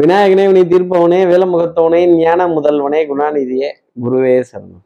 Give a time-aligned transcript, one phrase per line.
[0.00, 3.68] விநாயகனே வினை தீர்ப்பவனே வேலமுகத்தவனே ஞான முதல்வனே குணாநிதியே
[4.04, 4.82] குருவே சரணம்.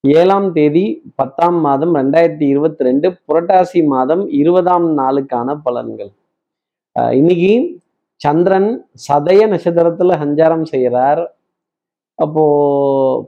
[0.00, 6.12] ஏழாம் தேதி பத்தாம் மாதம் ரெண்டாயிரத்தி இருபத்தி ரெண்டு புரட்டாசி மாதம் இருபதாம் நாளுக்கான பலன்கள்.
[7.10, 7.82] இன்னைக்கு
[8.16, 11.36] சந்திரன் சதய நட்சத்திரத்துல சஞ்சாரம் செய்கிறார்.
[12.14, 12.44] அப்போ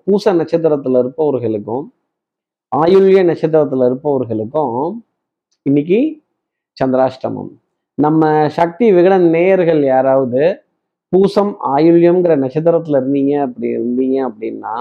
[0.04, 1.92] பூச நட்சத்திரத்துல இருப்பவர்களுக்கும்
[2.76, 5.04] ஆயுள்ய நட்சத்திரத்துல இருப்பவர்களுக்கும்
[5.62, 6.22] இன்னைக்கு
[6.84, 7.50] சந்திராஷ்டமம்.
[7.94, 10.64] நம்ம சக்தி விகடன் நேயர்கள் யாராவது
[11.12, 14.74] பூசம் ஆயுள்யம்ங்கிற நட்சத்திரத்துல இருந்தீங்க அப்படி இருந்தீங்க அப்படின்னா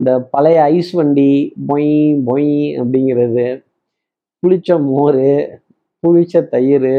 [0.00, 1.30] இந்த பழைய ஐஸ் வண்டி
[1.66, 1.92] பொய்
[2.24, 3.46] பொய் அப்படிங்கிறது
[4.42, 5.22] புளிச்ச மோர்
[6.02, 6.92] புளிச்ச தயிர்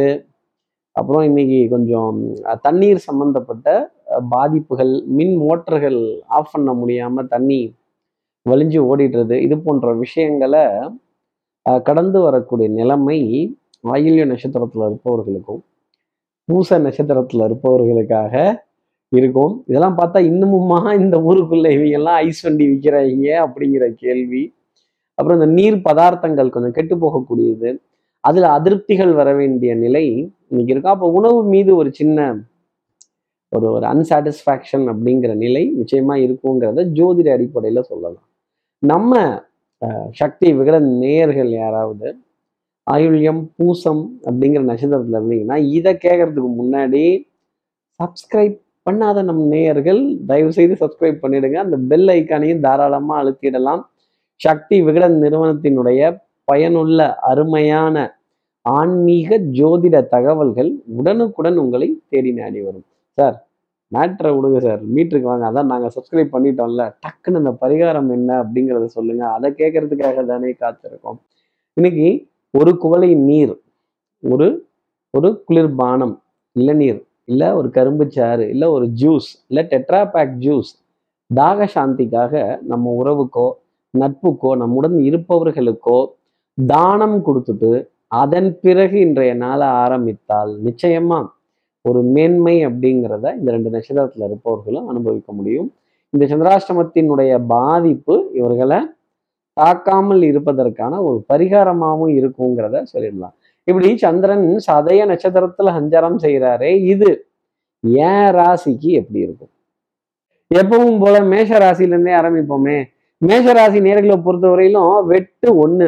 [0.95, 2.15] அப்புறம் இன்னைக்கு கொஞ்சம்
[2.61, 3.67] தண்ணீர் சம்பந்தப்பட்ட
[4.29, 5.99] பாதிப்புகள் மின் மோட்டர்கள்
[6.37, 7.61] ஆஃப் பண்ண முடியாமல் தண்ணி
[8.45, 10.63] வலிஞ்சு ஓடிடுறது இது போன்ற விஷயங்களை
[11.85, 13.19] கடந்து வரக்கூடிய நிலைமை
[13.87, 15.63] ஆயில்ய நட்சத்திரத்தில் இருப்பவர்களுக்கும்
[16.49, 18.33] பூச நட்சத்திரத்துல இருப்பவர்களுக்காக
[19.11, 19.53] இருக்கும்.
[19.67, 24.43] இதெல்லாம் பார்த்தா இன்னமுமா இந்த ஊருக்குள்ள இவங்க எல்லாம் ஐஸ் வண்டி விற்கிறாங்க அப்படிங்கிற கேள்வி.
[25.17, 27.69] அப்புறம் இந்த நீர் பதார்த்தங்கள் கொஞ்சம் கெட்டு போகக்கூடியது.
[28.23, 30.05] அதுல அதிருப்திகள் வர வேண்டிய நிலை
[30.51, 30.91] இன்னைக்கு இருக்கா?
[30.91, 32.19] அப்போ உணவு மீது ஒரு சின்ன
[33.51, 38.25] ஒரு ஒரு அன்சாட்டிஸ்ஃபேக்ஷன் அப்படிங்கிற நிலை நிச்சயமா இருக்குங்கிறத ஜோதிட அடிப்படையில சொல்லலாம்.
[38.83, 39.11] நம்ம
[39.81, 42.07] அஹ், சக்தி விகட நேயர்கள் யாராவது
[42.87, 47.29] ஆயுள்யம் பூசம் அப்படிங்கிற நட்சத்திரத்தில் இருந்தீங்கன்னா இதை கேட்கறதுக்கு முன்னாடி
[47.99, 48.57] சப்ஸ்கிரைப்
[48.89, 51.53] பண்ணாத நம் நேயர்கள் தயவு செய்து சப்ஸ்கிரைப் பண்ணிடுங்க.
[51.53, 53.81] அந்த பெல் ஐக்கானையும் தாராளமாக அழுத்திடலாம்.
[54.35, 56.01] சக்தி விகடன் நிறுவனத்தினுடைய
[56.43, 58.15] பயனுள்ள அருமையான
[58.61, 62.85] ஆன்மீக ஜோதிட தகவல்கள் உடனுக்குடன் உங்களை தேடி நாடி வரும்.
[63.17, 63.45] சார்
[63.91, 64.81] மேட்ரை விடுங்க சார்.
[64.95, 65.51] மீட்டருக்கு வாங்க.
[65.51, 66.85] அதான் நாங்கள் சப்ஸ்கிரைப் பண்ணிட்டோம்ல.
[67.03, 69.23] டக்குன்னு அந்த பரிகாரம் என்ன அப்படிங்கிறத சொல்லுங்க.
[69.27, 71.19] அதை கேட்கறதுக்காக தானே காத்திருக்கோம்.
[71.73, 72.07] இன்னைக்கு
[72.53, 73.53] ஒரு குவளை நீர்
[74.23, 74.47] ஒரு
[75.13, 76.15] ஒரு குளிர்பானம்
[76.55, 80.71] இளநீர் இல்லை ஒரு கரும்பு சாறு இல்லை ஒரு ஜூஸ் இல்லை டெட்ராபேக் ஜூஸ்
[81.35, 83.47] தாக சாந்திக்காக நம்ம உறவுக்கோ
[83.93, 85.99] நட்புக்கோ நம்முடன் இருப்பவர்களுக்கோ
[86.57, 87.71] தானம் கொடுத்துட்டு
[88.07, 91.19] அதன் பிறகு இன்றைய நாளை ஆரம்பித்தால் நிச்சயமா
[91.81, 95.73] ஒரு மேன்மை அப்படிங்கிறத இந்த ரெண்டு நட்சத்திரத்தில் இருப்பவர்களும் அனுபவிக்க முடியும்.
[96.09, 98.79] இந்த சந்திராஷ்டமத்தினுடைய பாதிப்பு இவர்களை
[99.59, 103.35] தாக்காமல் இருப்பதற்கான ஒரு பரிகாரமாகவும் இருக்குங்கிறத சொல்லிடலாம்.
[103.67, 107.09] இப்படி சந்திரன் சதய நட்சத்திரத்துல சஞ்சாரம் செய்கிறாரே இது
[108.09, 109.51] ஏன் ராசிக்கு எப்படி இருக்கும்?
[110.51, 112.77] எப்பவும் போல மேஷ ராசில இருந்தே ஆரம்பிப்போமே.
[113.21, 115.87] மேஷ ராசி நேர்களை பொறுத்தவரையிலும் வெட்டு ஒண்ணு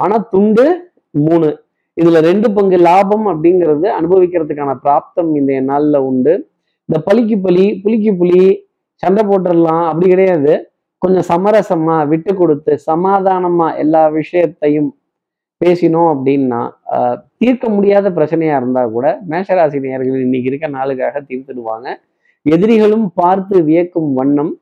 [0.00, 0.66] ஆனா துண்டு
[1.24, 1.48] மூணு.
[1.96, 6.32] இதுல ரெண்டு பங்கு லாபம் அப்படிங்கிறது அனுபவிக்கிறதுக்கான பிராப்தம் இந்த நாள்ல உண்டு.
[6.88, 8.40] இந்த பலிக்கு பலி புலிக்கு புலி
[9.02, 10.54] சண்டை போட்டுடலாம் அப்படி கிடையாது.
[11.04, 14.90] கொஞ்சம் சமரசமா விட்டு கொடுத்து சமாதானமா எல்லா விஷயத்தையும்
[15.60, 16.60] பேசினோம் அப்படின்னா
[17.40, 21.88] தீர்க்க முடியாத பிரச்சனையா இருந்தா கூட மேஷராசி நேயர்கள் இன்னைக்கு இருக்க நாளுக்காக தீர்த்துடுவாங்க.
[22.46, 24.52] எதிரிகளும் பார்த்து வியக்கும் வண்ணம்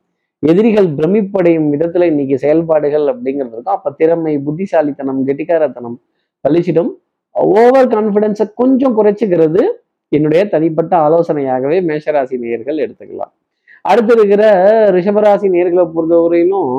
[0.50, 3.76] எதிரிகள் பிரமிப்படையும் விதத்துல இன்னைக்கு செயல்பாடுகள் அப்படிங்கிறது இருக்கும்.
[3.78, 5.96] அப்ப திறமை புத்திசாலித்தனம் கெட்டிக்காரத்தனம்
[6.44, 6.90] கழிச்சிடும்
[7.60, 9.62] ஓவர் கான்ஃபிடென்ஸை கொஞ்சம் குறைச்சிக்கிறது
[10.12, 13.32] என்னுடைய தனிப்பட்ட ஆலோசனையாகவே மேஷராசி நேயர்கள் எடுத்துக்கலாம்.
[13.84, 14.42] அடுத்து இருக்கிற
[14.90, 16.72] ரிஷபராசி நேர்களை பொறுத்தவரையிலும்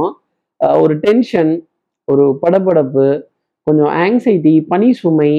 [0.79, 1.51] ஒரு டென்ஷன்
[2.07, 3.07] ஒரு படபடப்பு
[3.67, 5.31] கொஞ்சம் ஆங்ஸைட்டி பனி சுமை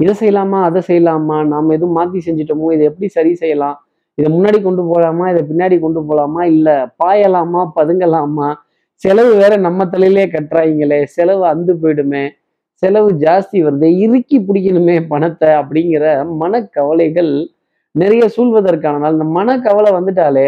[0.00, 3.76] இதை செய்யலாமா அதை செய்யலாமா நாம் எதுவும் மாற்றி செஞ்சிட்டோமோ இதை எப்படி சரி செய்யலாம்
[4.18, 8.48] இதை முன்னாடி கொண்டு போகலாமா இதை பின்னாடி கொண்டு போகலாமா இல்லை பாயலாமா பதுங்கலாமா
[9.02, 12.22] செலவு வேற நம்ம தலையிலே கட்டுறாங்களே செலவு அந்து போயிடுமே
[12.82, 16.04] செலவு ஜாஸ்தி வருது இறுக்கி பிடிக்கணுமே பணத்தை அப்படிங்கிற
[16.42, 17.32] மனக்கவலைகள்
[17.94, 19.12] நிறைய சூழ்வதற்கான நாள்.
[19.12, 20.46] இந்த மனக்கவலை வந்துட்டாலே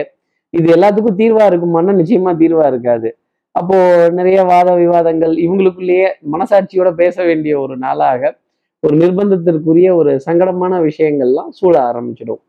[0.50, 3.08] இது எல்லாத்துக்கும் தீர்வா இருக்குமான்னா நிச்சயமா தீர்வா இருக்காது.
[3.52, 3.76] அப்போ
[4.18, 8.38] நிறைய வாத விவாதங்கள் இவங்களுக்குள்ளேயே மனசாட்சியோட பேச வேண்டிய ஒரு நாளாக
[8.80, 12.40] ஒரு நிர்பந்தத்திற்குரிய ஒரு சங்கடமான விஷயங்கள்லாம் சூழ ஆரம்பிச்சிடும்.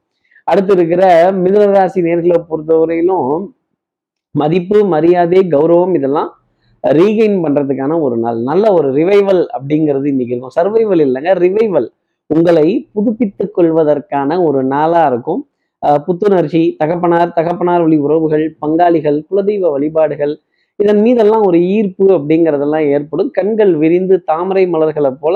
[0.43, 3.53] அடுத்து இருக்கிற மிதனராசி நேர்களை பொறுத்தவரையிலும்
[4.35, 6.29] மதிப்பு மரியாதை கௌரவம் இதெல்லாம்
[6.83, 8.39] ரீகெயின் பண்றதுக்கான ஒரு நாள்.
[8.41, 10.55] நல்ல ஒரு ரிவைவல் அப்படிங்கிறது இன்னைக்கு இருக்கும்.
[10.59, 11.89] சர்வைவல் இல்லைங்க ரிவைவல்
[12.29, 15.41] உங்களை புதுப்பித்துக் கொள்வதற்கான ஒரு நாளா இருக்கும்.
[16.07, 20.33] புத்துணர்ச்சி தகப்பனார் தகப்பனார் வழி உறவுகள் பங்காளிகள் குலதெய்வ வழிபாடுகள்
[20.79, 23.29] இதன் மீதெல்லாம் ஒரு ஈர்ப்பு அப்படிங்கிறதெல்லாம் ஏற்படும்.
[23.31, 25.35] கண்கள் விரிந்து தாமரை மலர்களை போல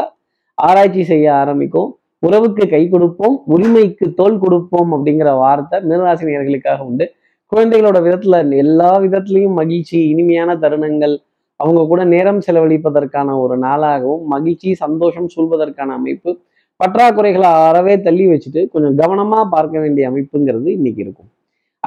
[0.58, 1.90] ஆராய்ச்சி செய்ய ஆரம்பிக்கும்.
[2.24, 7.06] உறவுக்கு கை கொடுப்போம் உரிமைக்கு தோல் கொடுப்போம் அப்படிங்கிற வார்த்தை மிருகராசினியர்களுக்காக உண்டு.
[7.52, 11.16] குழந்தைகளோட விதத்துல எல்லா விதத்திலையும் மகிழ்ச்சி இனிமையான தருணங்கள்
[11.60, 16.32] அவங்க கூட நேரம் செலவழிப்பதற்கான ஒரு நாளாகவும் மகிழ்ச்சி சந்தோஷம் சூழ்வதற்கான அமைப்பு
[16.80, 21.30] பற்றாக்குறைகளை அறவே தள்ளி வச்சுட்டு கொஞ்சம் கவனமா பார்க்க வேண்டிய அமைப்புங்கிறது இன்னைக்கு இருக்கும்.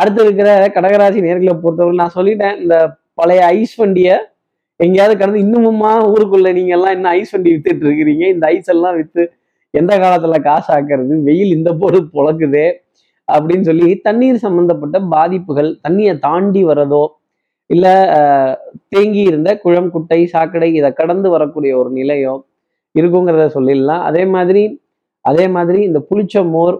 [0.01, 2.77] அடுத்து இருக்கிற கடகராசி நேர்களை பொறுத்தவரை நான் சொல்லிட்டேன் இந்த
[3.21, 4.17] பழைய ஐஸ் வண்டியை
[4.81, 8.25] எங்கேயாவது கடந்து இன்னுமுமா ஊருக்குள்ள நீங்க எல்லாம் இன்னும் ஐஸ் வண்டி வித்துட்டு இருக்கிறீங்க?
[8.35, 9.23] இந்த ஐஸ் எல்லாம் வித்து
[9.75, 11.15] எந்த காலத்துல காசு ஆக்குறது?
[11.29, 12.67] வெயில் இந்த போது பொழக்குதே
[13.29, 17.05] அப்படின்னு சொல்லி தண்ணீர் சம்பந்தப்பட்ட பாதிப்புகள் தண்ணியை தாண்டி வரதோ
[17.71, 17.95] இல்லை
[18.93, 22.35] தேங்கி இருந்த குளம் குட்டை சாக்கடை இதை கடந்து வரக்கூடிய ஒரு நிலையோ
[22.99, 24.03] இருக்குங்கிறத சொல்லிடலாம்.
[24.11, 24.63] அதே மாதிரி
[25.25, 26.77] அதே மாதிரி இந்த புளிச்ச மோர்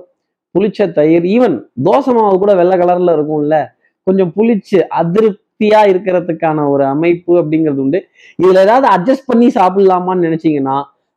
[0.55, 1.57] புளிச்ச தயிர் ஈவன்
[1.87, 3.57] தோசை மாவு கூட வெள்ளை கலர்ல இருக்கும்ல.
[4.07, 7.99] கொஞ்சம் புளிச்சு அதிருப்தியா இருக்கிறதுக்கான ஒரு அமைப்பு அப்படிங்கிறது உண்டு.
[8.43, 10.77] இதுல ஏதாவது அட்ஜஸ்ட் பண்ணி சாப்பிடலாமான்னு நினைச்சீங்கன்னா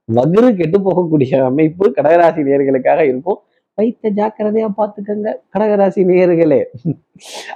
[0.10, 3.40] வகுறு கெட்டு போகக்கூடிய அமைப்பு கடகராசி நேர்களுக்காக இருக்கும்.
[3.78, 6.60] வைத்த ஜாக்கிரதையா பார்த்துக்கங்க கடகராசி நேர்களே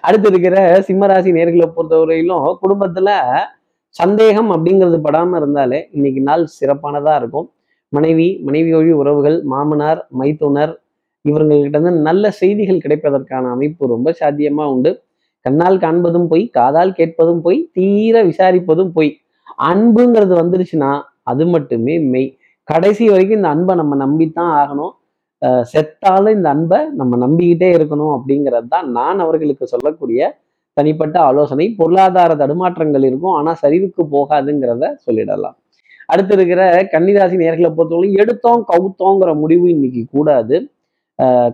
[0.08, 0.56] அடுத்து இருக்கிற
[0.88, 3.10] சிம்மராசி நேர்களை பொறுத்தவரையிலும் குடும்பத்துல
[3.96, 7.48] சந்தேகம் அப்படிங்கிறது படாம இருந்தாலே இன்னைக்கு நாள் சிறப்பானதா இருக்கும்.
[7.94, 10.74] மனைவி மனைவி வழி உறவுகள் மாமனார் மைத்துனர்
[11.26, 14.92] இவங்கள்கிட்ட இருந்து நல்ல செய்திகள் கிடைப்பதற்கான அமைப்பு ரொம்ப சாத்தியமா உண்டு.
[15.46, 19.12] கண்ணால் காண்பதும் போய் காதால் கேட்பதும் போய் தீர விசாரிப்பதும் போய்.
[19.72, 20.92] அன்புங்கிறது வந்துருச்சுன்னா
[21.32, 22.30] அது மட்டுமே மெய்.
[22.68, 24.94] கடைசி வரைக்கும் இந்த அன்பை நம்ம நம்பித்தான் ஆகணும்.
[25.74, 30.20] செத்தாலும் இந்த அன்பை நம்ம நம்பிக்கிட்டே இருக்கணும் அப்படிங்கிறது தான் நான் அவர்களுக்கு சொல்லக்கூடிய
[30.78, 33.36] தனிப்பட்ட ஆலோசனை பொருளாதார தடுமாற்றங்கள் இருக்கும்.
[33.40, 35.56] ஆனால் சரிவுக்கு போகாதுங்கிறத சொல்லிடலாம்.
[36.12, 36.62] அடுத்து இருக்கிற
[36.94, 40.56] கன்னிராசி நேர்களை பொறுத்தவரைக்கும் எடுத்தோம் கவுத்தோங்கிற முடிவு இன்னைக்கு கூடாது.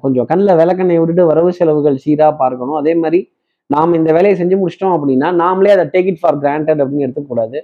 [0.04, 2.80] கொஞ்சம் கண்ணில் விளக்கண்ணை விட்டுட்டு வரவு செலவுகள் சீராக பார்க்கணும்.
[2.82, 3.20] அதே மாதிரி
[3.70, 7.58] நாம் இந்த வேலையை செஞ்சு முடிச்சிட்டோம் அப்படின்னா நாமளே அதை டேக் இட் ஃபார் கிராண்டட் அப்படின்னு எடுத்துக்கூடாது.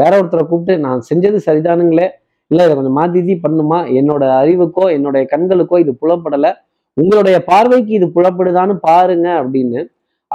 [0.00, 2.06] வேற ஒருத்தரை கூப்பிட்டு நான் செஞ்சது சரிதானுங்களே
[2.50, 3.78] இல்லை இதை கொஞ்சம் மாத்தி பண்ணுமா?
[3.98, 6.50] என்னோட அறிவுக்கோ என்னுடைய கண்களுக்கோ இது புலப்படலை.
[6.96, 9.80] உங்களுடைய பார்வைக்கு இது புலப்படுதான்னு பாருங்க அப்படின்னு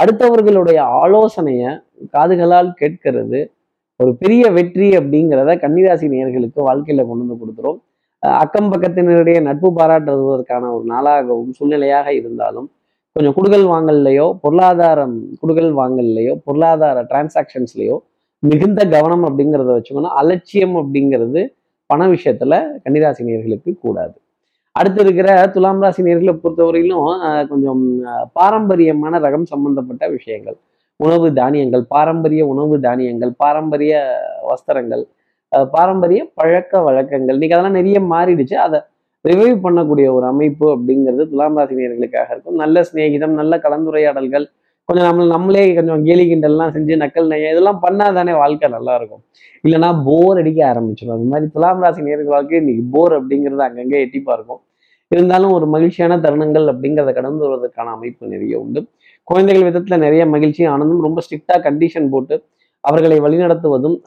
[0.01, 1.69] அடுத்தவர்களுடைய ஆலோசனையை
[2.15, 3.39] காதுகளால் கேட்கிறது.
[3.99, 7.79] ஒரு பெரிய வெற்றி அப்படிங்கிறத கன்னிராசி நேர்களுக்கு வாழ்க்கையில கொண்டு வந்து கொடுத்துரும்
[8.21, 12.67] அக்கம் பக்கத்தினருடைய நட்பு பாராட்டுவதற்கான ஒரு நாளாகவும் சூழ்நிலையாக இருந்தாலும்
[13.15, 17.97] கொஞ்சம் குடுகல் வாங்கல்லையோ பொருளாதாரம் குடுகல் வாங்கல்லையோ பொருளாதார டிரான்சாக்ஷன்ஸ்லையோ
[18.43, 20.15] மிகுந்த கவனம் அப்படிங்கிறத வச்சுக்கணும்.
[20.21, 21.41] அலட்சியம் அப்படிங்கிறது
[21.89, 22.53] பண விஷயத்துல
[22.83, 24.15] கன்னிராசினியர்களுக்கு கூடாது.
[24.79, 27.05] அடுத்து இருக்கிற துலாம் ராசி நேர்களை பொறுத்தவரையிலும்
[27.51, 27.83] கொஞ்சம்
[28.39, 30.57] பாரம்பரியமான ரகம் சம்பந்தப்பட்ட விஷயங்கள்.
[31.05, 33.93] உணவு தானியங்கள் பாரம்பரிய உணவு தானியங்கள் பாரம்பரிய
[34.49, 35.03] வஸ்திரங்கள்
[35.75, 37.35] பாரம்பரிய பழக்க வழக்கங்கள்.
[37.37, 38.55] இன்னைக்கு அதெல்லாம் நிறைய மாறிடுச்சு.
[38.65, 38.79] அதை
[39.29, 42.57] ரிவைவ் பண்ணக்கூடிய ஒரு அமைப்பு அப்படிங்கிறது துலாம் ராசி நேர்களுக்காக இருக்கும்.
[42.63, 44.45] நல்ல சிநேகிதம் நல்ல கலந்துரையாடல்கள்
[44.89, 49.23] கொஞ்சம் நம்ம நம்மளே கொஞ்சம் கேலி கிண்டல்லாம் செஞ்சு நக்கல் நைய இதெல்லாம் பண்ணாதானே வாழ்க்கை நல்லா இருக்கும்.
[49.65, 51.15] இல்லைன்னா போர் அடிக்க ஆரம்பிச்சிடும்.
[51.17, 54.61] அது மாதிரி துலாம் ராசி நேர்கள் வாழ்க்கை இன்னைக்கு போர் அப்படிங்கிறது அங்கங்கே எட்டிப்பா இருக்கும்
[55.11, 58.81] இருந்தாலும் ஒரு மகிழ்ச்சியான தருணங்கள் அப்படிங்கிறத கடந்து வருவதற்கான அமைப்பு நிறைய உண்டு.
[59.27, 62.35] குழந்தைகள் விதத்தில் நிறைய மகிழ்ச்சி ஆனந்தும் ரொம்ப ஸ்ட்ரிக்டாக கண்டிஷன் போட்டு
[62.83, 63.97] அவர்களை வழிநடத்துவதும்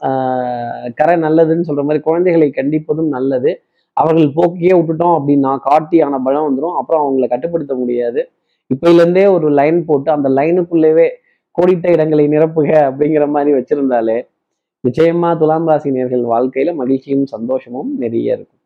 [0.99, 3.51] கரை நல்லதுன்னு சொல்கிற மாதிரி குழந்தைகளை கண்டிப்பதும் நல்லது.
[3.97, 8.21] அவர்கள் போக்கியே விட்டுட்டோம் அப்படின்னா காட்டியான பலம் வந்துடும் அப்புறம் அவங்கள கட்டுப்படுத்த முடியாது.
[8.69, 11.07] இப்போலேருந்தே இருந்தே ஒரு லைன் போட்டு அந்த லைனுக்குள்ளேவே
[11.55, 14.17] கோடிட்ட இடங்களை நிரப்புக அப்படிங்கிற மாதிரி வச்சிருந்தாலே
[14.83, 18.60] நிச்சயமா துலாம் ராசி நேர்கள் வாழ்க்கையில மகிழ்ச்சியும் சந்தோஷமும் நிறைய இருக்கும்.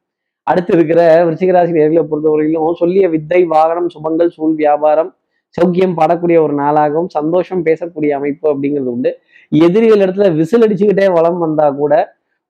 [0.48, 5.12] அடுத்து இருக்கிற விருச்சிகராசி நேர்களை பொறுத்தவரையிலும் சொல்லிய வித்தை வாகனம் சுபங்கள் சூழ் வியாபாரம்
[5.58, 9.12] சௌக்கியம் பாடக்கூடிய ஒரு நாளாகவும் சந்தோஷம் பேசக்கூடிய அமைப்பு அப்படிங்கிறது உண்டு.
[9.66, 11.94] எதிரிகள் இடத்துல விசில் அடிச்சுக்கிட்டே வளம் வந்தா கூட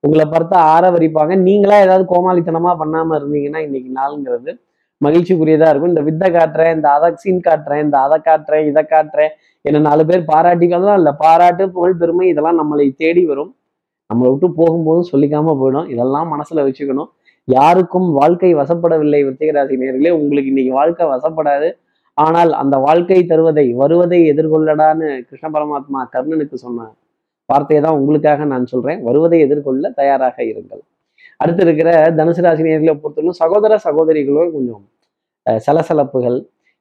[0.04, 4.52] உங்களை பார்த்து ஆற வரிப்பாங்க நீங்களா ஏதாவது கோமாளித்தனமா பண்ணாம இருந்தீங்கன்னா இன்னைக்கு நாளுங்கிறது
[5.02, 5.94] மகிழ்ச்சிக்குரியதா இருக்கும்.
[5.94, 9.32] இந்த வித்தை காட்டுறேன் இந்த அதை சீன் காட்டுறேன் இந்த அதை காட்டுறேன் இதை காட்டுறேன்.
[9.66, 11.14] என்ன நாலு பேர் பாராட்டிக்கலாம் இல்லை.
[11.24, 13.52] பாராட்டு புகழ் பெருமை இதெல்லாம் நம்மளை தேடி வரும்.
[14.10, 15.88] நம்மளை விட்டு போகும்போதும் சொல்லிக்காம போயிடும்.
[15.94, 17.10] இதெல்லாம் மனசுல வச்சுக்கணும்.
[17.48, 21.68] யாருக்கும் வாழ்க்கை வசப்படவில்லை வித்திகராசி நேர்களே உங்களுக்கு இன்னைக்கு வாழ்க்கை வசப்படாது.
[22.18, 26.88] ஆனால் அந்த வாழ்க்கை தருவதை வருவதை எதிர்கொள்ளடான்னு கிருஷ்ண பரமாத்மா கர்ணனுக்கு சொன்ன
[27.50, 29.00] வார்த்தையை தான் உங்களுக்காக நான் சொல்றேன்.
[29.04, 30.82] வருவதை எதிர்கொள்ள தயாராக இருங்கள்.
[31.40, 34.84] அடுத்து இருக்கிற தனுசு ராசி நேர்களை பொறுத்தவரைக்கும் சகோதர சகோதரிகளும் கொஞ்சம்
[35.46, 36.38] அஹ், சலசலப்புகள்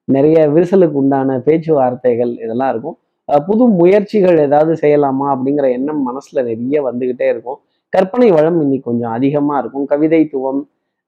[0.08, 2.96] நிறைய விரிசலுக்கு உண்டான பேச்சுவார்த்தைகள் இதெல்லாம் இருக்கும்.
[3.28, 7.58] அஹ், புது முயற்சிகள் ஏதாவது செய்யலாமா அப்படிங்கிற எண்ணம் மனசுல நிறைய வந்துகிட்டே இருக்கும்.
[7.94, 9.86] கற்பனை வளம் இன்னைக்கு கொஞ்சம் அதிகமா இருக்கும்.
[9.92, 10.60] கவிதைத்துவம்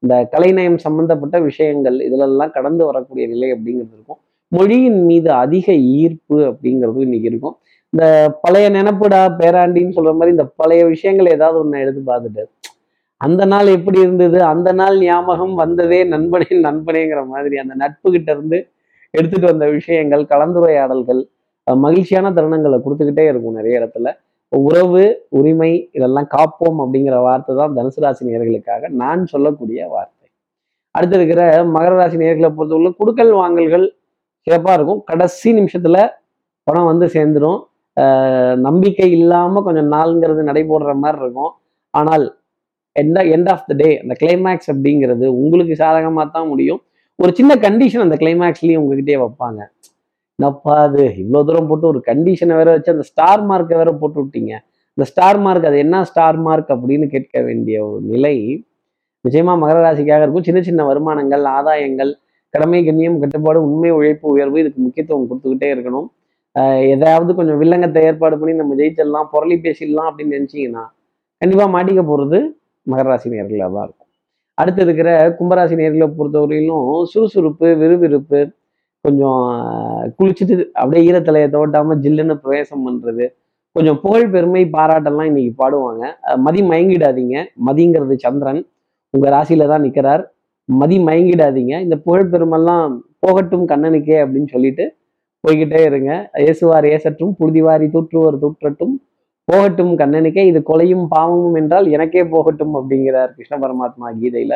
[0.03, 4.21] இந்த கலைநயம் சம்பந்தப்பட்ட விஷயங்கள் இதிலெல்லாம் கடந்து வரக்கூடிய நிலை அப்படிங்கிறது இருக்கும்.
[4.53, 5.67] மொழியின் மீது அதிக
[6.01, 7.57] ஈர்ப்பு அப்படிங்கிறதும் இன்னைக்கு இருக்கும்.
[7.93, 8.05] இந்த
[8.45, 12.45] பழைய நினப்புடா பேராண்டின்னு சொல்ற மாதிரி இந்த பழைய விஷயங்கள் ஏதாவது ஒன்று எடுத்து பார்த்துட்டு
[13.21, 18.59] அந்த நாள் எப்படி இருந்தது அந்த நாள் ஞாபகம் வந்ததே நண்பனே நண்பனேங்கிற மாதிரி அந்த நட்பு கிட்ட இருந்து
[19.15, 21.23] எடுத்துட்டு வந்த விஷயங்கள் கலந்துரையாடல்கள்
[21.67, 24.09] மகிழ்ச்சியான தருணங்களை கொடுத்துக்கிட்டே இருக்கும் நிறைய இடத்துல.
[24.49, 30.29] உறவு உரிமை இதெல்லாம் காப்போம் அப்படிங்கிற வார்த்தை தான் தனுசு ராசி நேர்களுக்காக நான் சொல்லக்கூடிய வார்த்தை.
[30.91, 33.87] அடுத்து இருக்கிற மகர ராசி நேர்களை பொறுத்தவரை குடுக்கல் வாங்கல்கள்
[34.47, 35.05] சிறப்பாக இருக்கும்.
[35.05, 36.07] கடைசி நிமிஷத்துல
[36.65, 37.59] பணம் வந்து சேர்ந்துடும்
[37.97, 41.53] ஆஹ் நம்பிக்கை இல்லாம கொஞ்சம் நாளுங்கிறது நடைபோடுற மாதிரி இருக்கும்.
[41.91, 42.39] ஆனால்
[42.93, 46.83] எந்த எண்ட் ஆஃப் த டே அந்த கிளைமேக்ஸ் அப்படிங்கிறது உங்களுக்கு சாதகமாக தான் முடியும்.
[47.17, 49.61] ஒரு சின்ன கண்டிஷன் அந்த கிளைமேக்ஸ்லேயும் உங்ககிட்டயே வைப்பாங்க.
[50.39, 54.53] என்னப்பா அது இவ்வளோ தூரம் போட்டு ஒரு கண்டிஷனை வேற வச்சு அந்த ஸ்டார் மார்க்கை வேற போட்டு விட்டீங்க.
[54.97, 58.35] இந்த ஸ்டார் மார்க் அது என்ன ஸ்டார் மார்க் அப்படின்னு கேட்க வேண்டிய ஒரு நிலை
[59.25, 60.47] நிச்சயமா மகர ராசிக்காக இருக்கும்.
[60.49, 62.13] சின்ன சின்ன வருமானங்கள் ஆதாயங்கள்
[62.55, 66.09] கடமை கண்ணியம் கட்டுப்பாடு உண்மை உழைப்பு உயர்வு இதுக்கு முக்கியத்துவம் கொடுத்துக்கிட்டே இருக்கணும்.
[66.95, 70.85] எதாவது கொஞ்சம் வில்லங்கத்தை ஏற்பாடு பண்ணி நம்ம ஜெயிச்சிடலாம் புரளி பேசிடலாம் அப்படின்னு நினச்சிங்கன்னா
[71.43, 72.39] கண்டிப்பாக மாட்டிக்க போகிறது
[72.87, 74.11] மகர ராசி நேர்களாக தான் இருக்கும்.
[74.59, 78.41] அடுத்து இருக்கிற கும்பராசி நேர்களை பொறுத்தவரையிலும் சுறுசுறுப்பு விறுவிறுப்பு
[79.07, 79.43] கொஞ்சம்
[80.19, 83.27] குளிச்சுட்டு அப்படியே ஈரத்தலையை தோட்டாமல் ஜில்லுன்னு பிரவேசம் பண்ணுறது
[83.77, 86.05] கொஞ்சம் புகழ் பெருமை பாராட்டெல்லாம் இன்னைக்கு பாடுவாங்க.
[86.45, 87.37] மதி மயங்கிடாதீங்க.
[87.67, 88.61] மதிங்கிறது சந்திரன்.
[89.15, 90.23] உங்கள் ராசியில தான் நிற்கிறார்
[90.69, 91.75] மதி மயங்கிடாதீங்க.
[91.87, 92.95] இந்த புகழ் பெருமெல்லாம்
[93.25, 94.85] போகட்டும் கண்ணனுக்கே அப்படின்னு சொல்லிட்டு
[95.45, 96.13] போய்கிட்டே இருங்க.
[96.47, 98.95] ஏசுவார் ஏசற்றும் புழுதிவாரி தூற்றுவர் தூற்றட்டும்.
[99.49, 100.45] போகட்டும் கண்ணனுக்கே.
[100.51, 104.55] இது கொலையும் பாவமும் என்றால் எனக்கே போகட்டும் அப்படிங்கிறார் கிருஷ்ண பரமாத்மா கீதையில.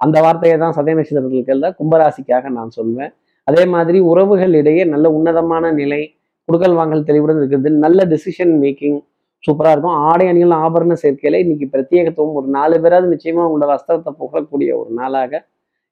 [0.00, 3.12] அந்த வார்த்தையை தான் சதய நட்சத்திரத்துல கும்பராசிக்காக நான் சொல்வேன்.
[3.48, 6.00] அதே மாதிரி உறவுகள் இடையே நல்ல உன்னதமான நிலை
[6.48, 8.98] குடுக்கல் வாங்கல் தெளிவுடன் இருக்கிறது நல்ல டிசிஷன் மேக்கிங்
[9.44, 9.96] சூப்பராக இருக்கும்.
[10.08, 15.32] ஆடை அணிகள் ஆபரண சேர்க்கையில் இன்னைக்கு பிரத்யேகத்துவம் ஒரு நாலு பேராவது நிச்சயமா உங்களோட வஸ்திரத்தை புகழக்கூடிய ஒரு நாளாக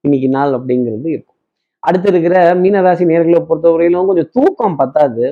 [0.05, 1.39] இன்னைக்கு நாள் அப்படிங்கிறது இருக்கும்.
[1.83, 5.25] அடுத்து இருக்கிற மீனராசி நேர்களை பொறுத்தவரையிலும் கொஞ்சம் தூக்கம் பத்தாது.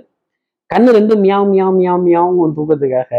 [0.75, 3.13] கண்ணு ரெண்டு மியாவ் மியாவ் மியாவ் மியாவும் தூக்கத்துக்காக.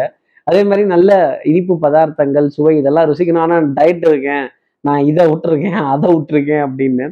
[0.47, 1.11] அதே மாதிரி நல்ல
[1.49, 3.43] இனிப்பு பதார்த்தங்கள் சுவை இதெல்லாம் ருசிக்கணும்.
[3.45, 4.47] ஆனால் டயட் இருக்கேன்
[4.87, 7.05] நான் இதை விட்டுருக்கேன் அதை விட்டுருக்கேன் அப்படின்னு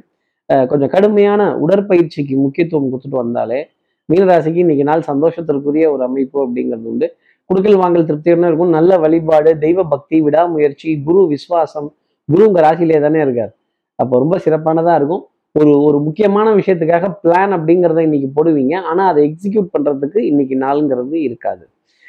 [0.50, 3.60] கொஞ்சம் கடுமையான உடற்பயிற்சிக்கு முக்கியத்துவம் கொடுத்துட்டு வந்தாலே
[4.10, 7.08] மீனராசிக்கு இன்னைக்கு நாள் சந்தோஷத்திற்குரிய ஒரு அமைப்பு அப்படிங்கிறது உண்டு.
[7.50, 8.74] குடுக்கல் வாங்கல் திருப்தியான இருக்கும்.
[8.78, 11.90] நல்ல வழிபாடு தெய்வ பக்தி விடாமுயற்சி குரு விசுவாசம்
[12.30, 13.52] குரு உங்கள் ராசியிலே தானே இருக்கார்.
[14.00, 15.24] அப்போ ரொம்ப சிறப்பானதா இருக்கும்.
[15.56, 18.76] ஒரு ஒரு முக்கியமான விஷயத்துக்காக பிளான் அப்படிங்கிறத இன்னைக்கு போடுவீங்க.
[18.90, 21.64] ஆனா அதை எக்ஸிக்யூட் பண்றதுக்கு இன்னைக்கு நாளுங்கிறது இருக்காது.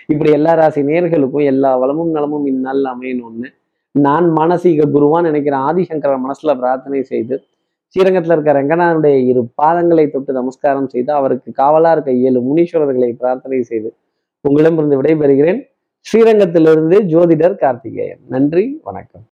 [0.08, 3.48] இப்படி எல்லா ராசி நேர்களுக்கும் எல்லா வளமும் நலமும் இந்நாளில் அமையணும்னு
[3.94, 7.34] நான் மானசீக குருவான்னு நினைக்கிற ஆதிசங்கர மனசுல பிரார்த்தனை செய்து
[7.94, 13.96] ஸ்ரீரங்கத்தில் இருக்க ரங்கனாருடைய இரு பாதங்களை தொட்டு நமஸ்காரம் செய்து அவருக்கு காவலா இருக்க ஏழு முனீஸ்வரர்களை பிரார்த்தனை செய்து
[14.40, 15.60] உங்களிடமிருந்து விடைபெறுகிறேன்.
[16.12, 18.22] ஸ்ரீரங்கத்திலிருந்து ஜோதிடர் கார்த்திகேயன்.
[18.28, 19.20] நன்றி வணக்கம்.